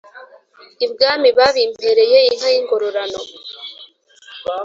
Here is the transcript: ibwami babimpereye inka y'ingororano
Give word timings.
ibwami 0.85 1.29
babimpereye 1.37 2.17
inka 2.29 2.47
y'ingororano 2.53 3.19